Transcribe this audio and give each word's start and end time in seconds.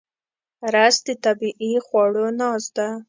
رس 0.73 0.95
د 1.07 1.09
طبیعي 1.25 1.73
خواړو 1.85 2.25
ناز 2.39 2.63
ده 2.75 2.87